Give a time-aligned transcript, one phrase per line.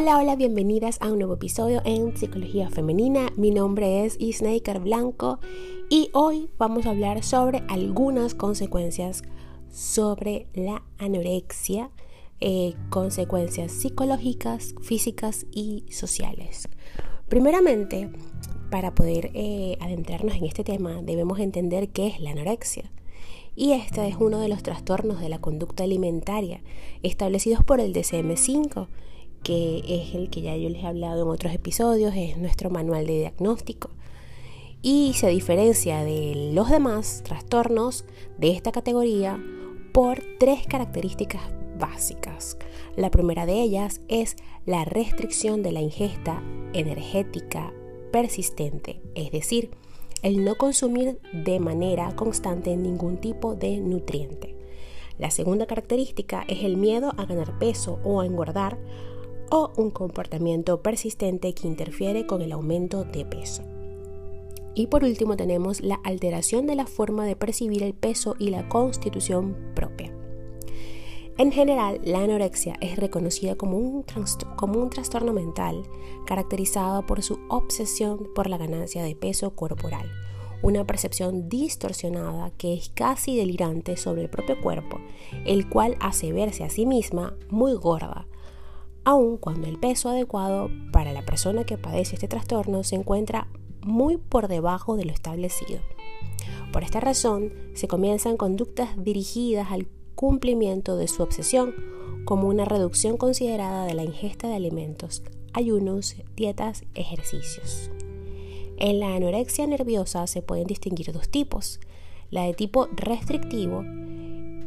[0.00, 3.32] Hola, hola, bienvenidas a un nuevo episodio en Psicología Femenina.
[3.34, 5.40] Mi nombre es Isnaker Blanco
[5.90, 9.24] y hoy vamos a hablar sobre algunas consecuencias
[9.72, 11.90] sobre la anorexia,
[12.38, 16.68] eh, consecuencias psicológicas, físicas y sociales.
[17.28, 18.08] Primeramente,
[18.70, 22.88] para poder eh, adentrarnos en este tema, debemos entender qué es la anorexia.
[23.56, 26.60] Y este es uno de los trastornos de la conducta alimentaria
[27.02, 28.86] establecidos por el DCM5
[29.42, 33.06] que es el que ya yo les he hablado en otros episodios, es nuestro manual
[33.06, 33.90] de diagnóstico.
[34.82, 38.04] Y se diferencia de los demás trastornos
[38.38, 39.42] de esta categoría
[39.92, 41.42] por tres características
[41.78, 42.56] básicas.
[42.96, 47.72] La primera de ellas es la restricción de la ingesta energética
[48.12, 49.70] persistente, es decir,
[50.22, 54.56] el no consumir de manera constante ningún tipo de nutriente.
[55.18, 58.78] La segunda característica es el miedo a ganar peso o a engordar
[59.50, 63.62] o un comportamiento persistente que interfiere con el aumento de peso.
[64.74, 68.68] Y por último tenemos la alteración de la forma de percibir el peso y la
[68.68, 70.14] constitución propia.
[71.38, 74.04] En general, la anorexia es reconocida como un,
[74.56, 75.84] como un, trastorno mental
[76.26, 80.10] caracterizado por su obsesión por la ganancia de peso corporal,
[80.62, 84.98] una percepción distorsionada que es casi delirante sobre el propio cuerpo,
[85.44, 88.26] el cual hace verse a sí misma muy gorda,
[89.08, 93.48] aun cuando el peso adecuado para la persona que padece este trastorno se encuentra
[93.80, 95.80] muy por debajo de lo establecido.
[96.74, 101.74] Por esta razón, se comienzan conductas dirigidas al cumplimiento de su obsesión,
[102.26, 105.22] como una reducción considerada de la ingesta de alimentos,
[105.54, 107.90] ayunos, dietas, ejercicios.
[108.76, 111.80] En la anorexia nerviosa se pueden distinguir dos tipos,
[112.30, 113.84] la de tipo restrictivo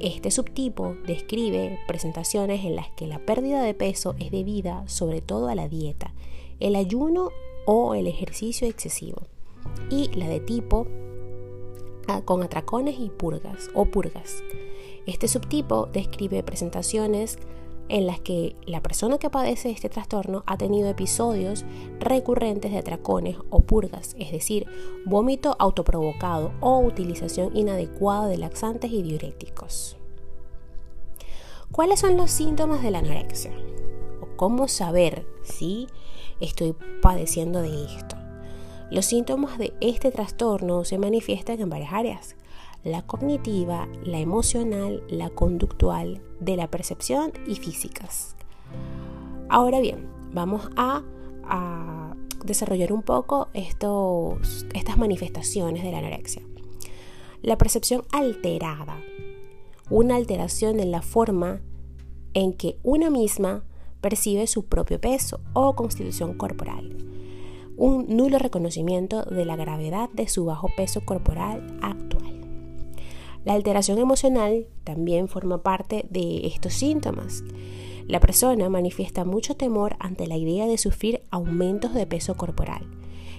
[0.00, 5.48] este subtipo describe presentaciones en las que la pérdida de peso es debida sobre todo
[5.48, 6.12] a la dieta,
[6.60, 7.30] el ayuno
[7.64, 9.22] o el ejercicio excesivo.
[9.90, 10.86] Y la de tipo
[12.24, 14.42] con atracones y purgas o purgas.
[15.06, 17.38] Este subtipo describe presentaciones
[17.88, 21.64] en las que la persona que padece este trastorno ha tenido episodios
[22.00, 24.66] recurrentes de atracones o purgas, es decir,
[25.04, 29.96] vómito autoprovocado o utilización inadecuada de laxantes y diuréticos.
[31.72, 33.52] ¿Cuáles son los síntomas de la anorexia?
[34.20, 35.86] ¿O cómo saber si
[36.40, 38.16] estoy padeciendo de esto?
[38.90, 42.35] Los síntomas de este trastorno se manifiestan en varias áreas
[42.86, 48.36] la cognitiva, la emocional, la conductual, de la percepción y físicas.
[49.48, 51.02] Ahora bien, vamos a,
[52.44, 56.42] desarrollar un poco estos, estas manifestaciones de la anorexia.
[57.42, 59.00] La percepción alterada,
[59.90, 61.60] una alteración en la forma
[62.34, 63.64] en que una misma
[64.00, 66.96] percibe su propio peso o constitución corporal.
[67.76, 72.35] Un nulo reconocimiento de la gravedad de su bajo peso corporal actual.
[73.46, 77.44] La alteración emocional también forma parte de estos síntomas.
[78.08, 82.90] La persona manifiesta mucho temor ante la idea de sufrir aumentos de peso corporal,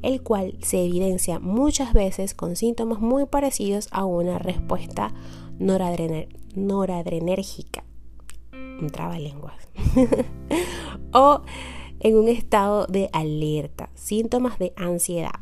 [0.00, 5.12] el cual se evidencia muchas veces con síntomas muy parecidos a una respuesta
[5.58, 7.84] noradrenérgica.
[8.54, 9.68] Un trabalenguas.
[11.12, 11.42] o
[12.00, 15.40] en un estado de alerta, síntomas de ansiedad.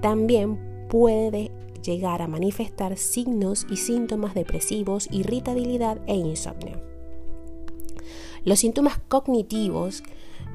[0.00, 1.52] También puede
[1.82, 6.80] llegar a manifestar signos y síntomas depresivos, irritabilidad e insomnio.
[8.44, 10.02] Los síntomas cognitivos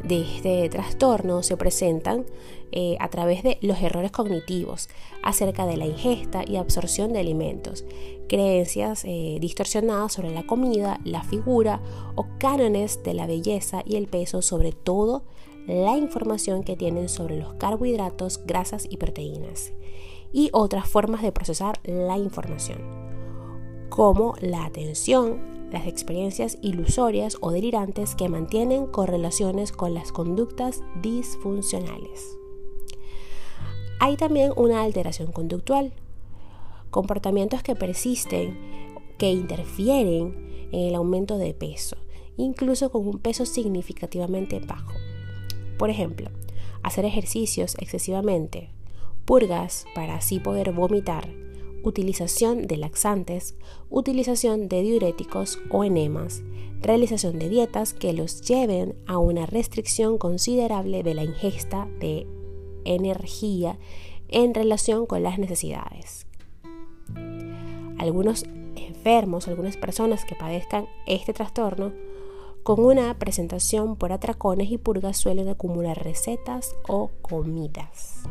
[0.03, 2.25] de este trastorno se presentan
[2.71, 4.89] eh, a través de los errores cognitivos
[5.23, 7.85] acerca de la ingesta y absorción de alimentos,
[8.27, 11.81] creencias eh, distorsionadas sobre la comida, la figura
[12.15, 15.23] o cánones de la belleza y el peso, sobre todo
[15.67, 19.71] la información que tienen sobre los carbohidratos, grasas y proteínas
[20.35, 22.81] y otras formas de procesar la información,
[23.87, 32.37] como la atención, las experiencias ilusorias o delirantes que mantienen correlaciones con las conductas disfuncionales.
[34.01, 35.93] Hay también una alteración conductual,
[36.91, 38.57] comportamientos que persisten,
[39.17, 41.95] que interfieren en el aumento de peso,
[42.35, 44.95] incluso con un peso significativamente bajo.
[45.79, 46.29] Por ejemplo,
[46.83, 48.75] hacer ejercicios excesivamente,
[49.25, 51.29] purgas para así poder vomitar,
[51.83, 53.55] utilización de laxantes,
[53.89, 56.43] utilización de diuréticos o enemas,
[56.81, 62.27] realización de dietas que los lleven a una restricción considerable de la ingesta de
[62.85, 63.77] energía
[64.29, 66.27] en relación con las necesidades.
[67.97, 68.45] Algunos
[68.75, 71.93] enfermos, algunas personas que padezcan este trastorno,
[72.63, 78.23] con una presentación por atracones y purgas suelen acumular recetas o comidas.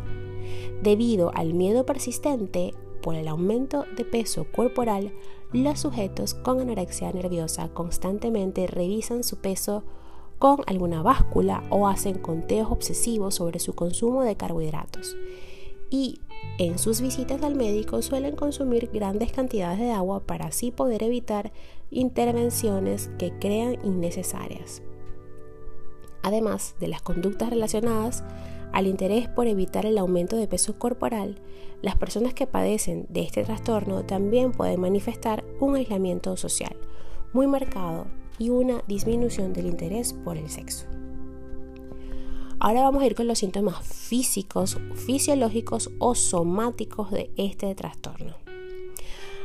[0.85, 5.15] Debido al miedo persistente por el aumento de peso corporal,
[5.51, 9.83] los sujetos con anorexia nerviosa constantemente revisan su peso
[10.39, 15.17] con alguna báscula o hacen conteos obsesivos sobre su consumo de carbohidratos.
[15.89, 16.21] Y
[16.59, 21.51] en sus visitas al médico suelen consumir grandes cantidades de agua para así poder evitar
[21.91, 24.83] intervenciones que crean innecesarias.
[26.23, 28.23] Además de las conductas relacionadas
[28.75, 31.37] al interés por evitar el aumento de peso corporal,
[31.81, 36.77] las personas que padecen de este trastorno también pueden manifestar un aislamiento social
[37.33, 38.07] muy marcado
[38.37, 40.87] y una disminución del interés por el sexo.
[42.59, 48.35] Ahora vamos a ir con los síntomas físicos, fisiológicos o somáticos de este trastorno.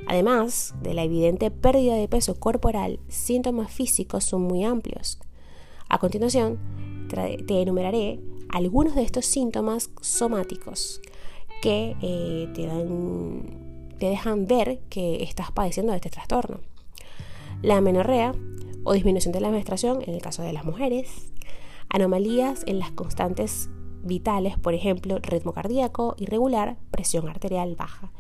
[0.08, 5.20] Además de la evidente pérdida de peso corporal, síntomas físicos son muy amplios.
[5.88, 6.58] A continuación,
[7.10, 11.01] te enumeraré algunos de estos síntomas somáticos
[11.62, 16.60] que eh, te, dan, te dejan ver que estás padeciendo de este trastorno.
[17.62, 18.34] La amenorrea
[18.84, 21.31] o disminución de la menstruación en el caso de las mujeres,
[21.92, 23.68] Anomalías en las constantes
[24.04, 28.12] vitales, por ejemplo, ritmo cardíaco irregular, presión arterial baja.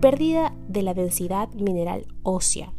[0.00, 2.74] Pérdida de la densidad mineral ósea.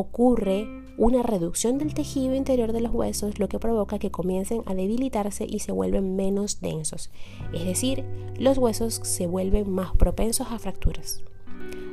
[0.00, 0.66] Ocurre
[0.96, 5.44] una reducción del tejido interior de los huesos, lo que provoca que comiencen a debilitarse
[5.46, 7.10] y se vuelven menos densos.
[7.52, 8.06] Es decir,
[8.38, 11.22] los huesos se vuelven más propensos a fracturas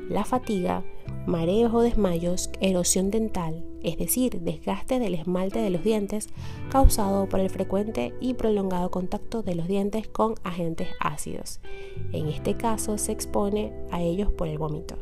[0.09, 0.83] la fatiga,
[1.25, 6.30] mareos o desmayos, erosión dental, es decir, desgaste del esmalte de los dientes
[6.69, 11.59] causado por el frecuente y prolongado contacto de los dientes con agentes ácidos.
[12.13, 14.95] En este caso se expone a ellos por el vómito.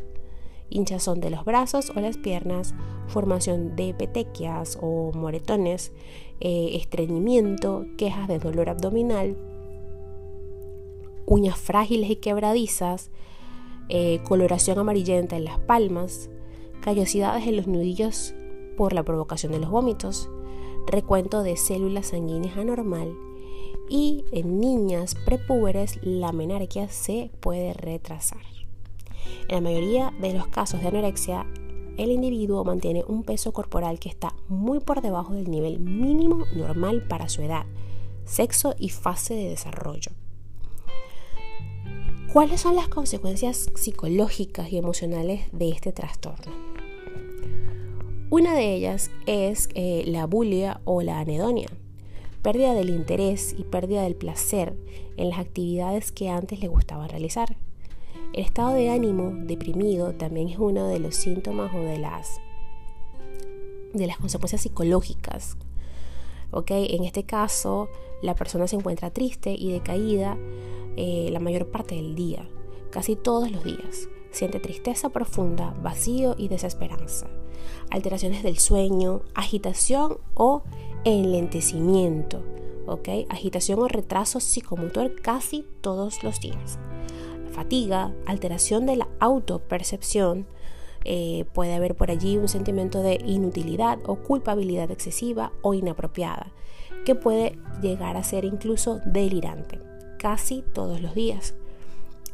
[0.70, 2.74] Hinchazón de los brazos o las piernas,
[3.08, 5.92] formación de petequias o moretones,
[6.40, 9.38] eh, estreñimiento, quejas de dolor abdominal,
[11.26, 13.10] uñas frágiles y quebradizas,
[13.90, 16.30] eh, coloración amarillenta en las palmas,
[16.82, 18.34] callosidades en los nudillos
[18.78, 20.30] por la provocación de los vómitos,
[20.88, 23.16] recuento de células sanguíneas anormal
[23.90, 28.55] y en niñas prepúberes la menarquia se puede retrasar.
[29.48, 31.46] En la mayoría de los casos de anorexia,
[31.98, 37.04] el individuo mantiene un peso corporal que está muy por debajo del nivel mínimo normal
[37.08, 37.66] para su edad,
[38.26, 40.12] sexo y fase de desarrollo.
[42.34, 46.52] ¿Cuáles son las consecuencias psicológicas y emocionales de este trastorno?
[48.30, 51.70] Una de ellas es eh, la bulia o la anedonia,
[52.42, 54.76] pérdida del interés y pérdida del placer
[55.16, 57.56] en las actividades que antes le gustaba realizar.
[58.36, 62.42] El estado de ánimo deprimido también es uno de los síntomas o de las,
[63.94, 65.56] de las consecuencias psicológicas.
[66.68, 67.88] En este caso,
[68.22, 70.38] la persona se encuentra triste y decaída
[70.98, 72.46] eh, la mayor parte del día,
[72.90, 74.10] casi todos los días.
[74.32, 77.28] Siente tristeza profunda, vacío y desesperanza.
[77.90, 80.64] Alteraciones del sueño, agitación o
[81.06, 82.44] enlentecimiento.
[83.30, 86.80] Agitación o retraso psicomotor casi todos los días.
[87.56, 90.46] Fatiga, alteración de la autopercepción.
[91.06, 96.52] Eh, puede haber por allí un sentimiento de inutilidad o culpabilidad excesiva o inapropiada,
[97.06, 99.80] que puede llegar a ser incluso delirante
[100.18, 101.54] casi todos los días.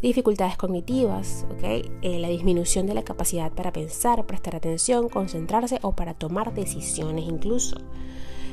[0.02, 1.46] Dificultades cognitivas.
[1.62, 7.26] Eh, la disminución de la capacidad para pensar, prestar atención, concentrarse o para tomar decisiones
[7.28, 7.78] incluso.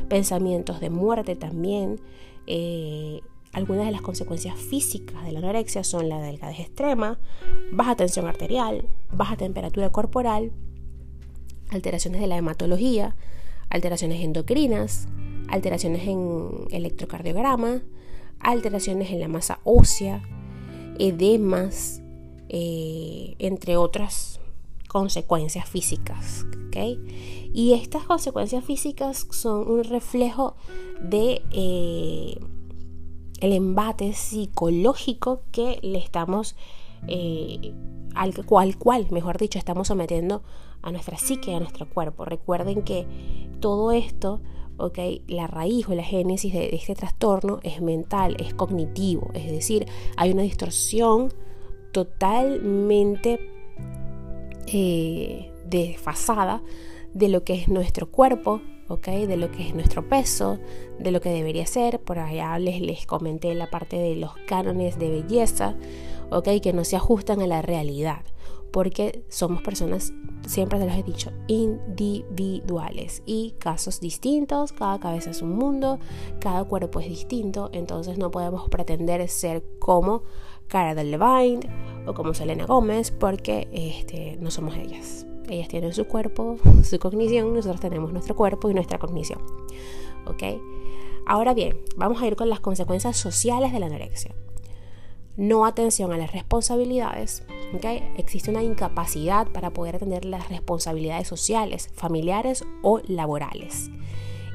[0.08, 2.00] Pensamientos de muerte también.
[2.46, 3.20] Eh,
[3.52, 7.18] algunas de las consecuencias físicas de la anorexia son la delgadez extrema,
[7.72, 10.52] baja tensión arterial, baja temperatura corporal,
[11.70, 13.16] alteraciones de la hematología,
[13.70, 15.08] alteraciones endocrinas,
[15.48, 17.82] alteraciones en electrocardiograma,
[18.40, 20.22] alteraciones en la masa ósea,
[20.98, 22.02] edemas,
[22.48, 24.40] eh, entre otras
[24.88, 26.46] consecuencias físicas.
[27.52, 30.54] Y estas consecuencias físicas son un reflejo
[31.00, 32.38] de eh,
[33.40, 36.56] el embate psicológico que le estamos
[37.06, 37.74] eh,
[38.14, 40.42] al cual, cual, mejor dicho, estamos sometiendo
[40.82, 42.24] a nuestra psique, a nuestro cuerpo.
[42.24, 43.06] Recuerden que
[43.60, 44.40] todo esto
[45.26, 50.30] la raíz o la génesis de este trastorno es mental, es cognitivo, es decir, hay
[50.30, 51.32] una distorsión
[51.92, 53.40] totalmente
[54.68, 56.62] eh, desfasada
[57.12, 60.58] de lo que es nuestro cuerpo, de lo que es nuestro peso,
[60.98, 62.00] de lo que debería ser.
[62.00, 65.76] Por allá les, les comenté la parte de los cánones de belleza,
[66.62, 68.22] que no se ajustan a la realidad,
[68.70, 70.12] porque somos personas
[70.46, 75.98] siempre te los he dicho, individuales y casos distintos, cada cabeza es un mundo,
[76.40, 80.22] cada cuerpo es distinto, entonces no podemos pretender ser como
[80.68, 81.60] Cara del Levine
[82.06, 85.26] o como Selena Gómez porque este, no somos ellas.
[85.48, 89.40] Ellas tienen su cuerpo, su cognición, nosotros tenemos nuestro cuerpo y nuestra cognición.
[90.26, 90.42] ¿Ok?
[91.26, 94.34] Ahora bien, vamos a ir con las consecuencias sociales de la anorexia.
[95.36, 97.44] No atención a las responsabilidades.
[98.16, 103.90] Existe una incapacidad para poder atender las responsabilidades sociales, familiares o laborales.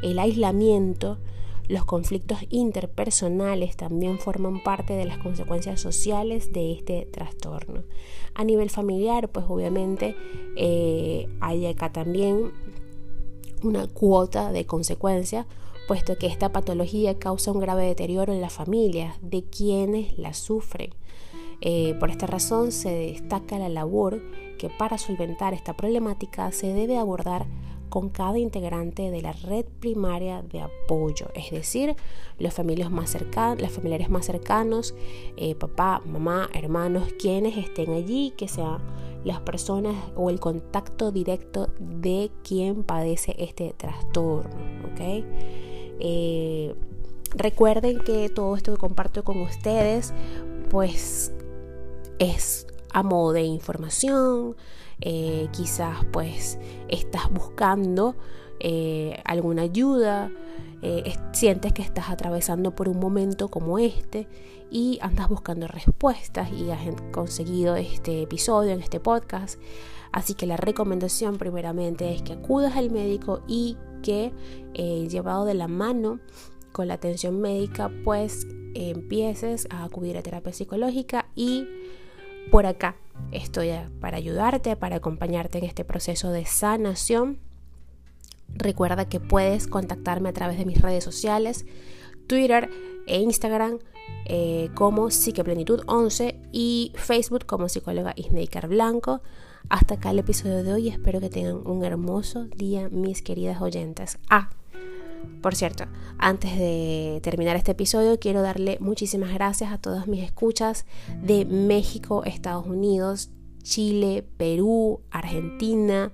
[0.01, 1.19] El aislamiento,
[1.67, 7.83] los conflictos interpersonales también forman parte de las consecuencias sociales de este trastorno.
[8.33, 10.15] A nivel familiar, pues obviamente
[10.57, 12.51] eh, hay acá también
[13.63, 15.47] una cuota de consecuencia,
[15.87, 20.93] puesto que esta patología causa un grave deterioro en la familia de quienes la sufren.
[21.61, 24.21] Eh, por esta razón se destaca la labor
[24.57, 27.45] que para solventar esta problemática se debe abordar
[27.93, 31.95] con cada integrante de la red primaria de apoyo, es decir,
[32.39, 33.11] los familiares más
[34.25, 34.95] cercanos,
[35.37, 38.79] eh, papá, mamá, hermanos, quienes estén allí, que sean
[39.23, 44.49] las personas o el contacto directo de quien padece este trastorno,
[44.91, 45.23] ¿ok?
[45.99, 46.73] Eh,
[47.35, 50.15] recuerden que todo esto que comparto con ustedes,
[50.71, 51.31] pues
[52.17, 54.55] es a modo de información,
[55.01, 56.57] eh, quizás pues
[56.87, 58.15] estás buscando
[58.59, 60.31] eh, alguna ayuda,
[60.81, 64.27] eh, sientes que estás atravesando por un momento como este
[64.69, 66.79] y andas buscando respuestas y has
[67.11, 69.59] conseguido este episodio en este podcast.
[70.11, 74.31] Así que la recomendación primeramente es que acudas al médico y que
[75.09, 76.19] llevado de la mano
[76.71, 78.45] con la atención médica pues
[78.75, 81.65] empieces a acudir a terapia psicológica y
[82.51, 82.95] por acá
[83.31, 87.39] estoy para ayudarte, para acompañarte en este proceso de sanación.
[88.49, 91.65] Recuerda que puedes contactarme a través de mis redes sociales,
[92.27, 92.69] Twitter
[93.07, 93.79] e Instagram
[94.25, 99.21] eh, como Psiqueplenitud11 y Facebook como psicóloga Isneikar Blanco.
[99.69, 100.89] Hasta acá el episodio de hoy.
[100.89, 104.19] Espero que tengan un hermoso día, mis queridas oyentes.
[104.29, 104.49] Ah,
[105.41, 105.85] por cierto,
[106.17, 110.85] antes de terminar este episodio, quiero darle muchísimas gracias a todas mis escuchas
[111.21, 113.29] de México, Estados Unidos,
[113.61, 116.11] Chile, Perú, Argentina,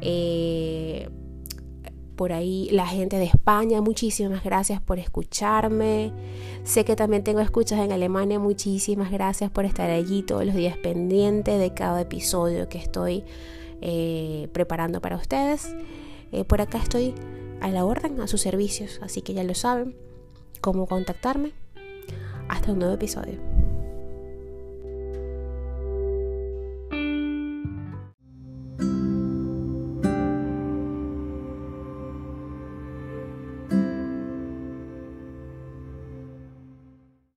[0.00, 1.08] eh,
[2.18, 6.12] por ahí la gente de España, muchísimas gracias por escucharme.
[6.64, 10.76] Sé que también tengo escuchas en Alemania, muchísimas gracias por estar allí todos los días
[10.76, 13.24] pendiente de cada episodio que estoy
[13.80, 15.72] eh, preparando para ustedes.
[16.32, 17.14] Eh, por acá estoy
[17.60, 19.96] a la orden, a sus servicios, así que ya lo saben,
[20.60, 21.52] cómo contactarme.
[22.48, 23.57] Hasta un nuevo episodio.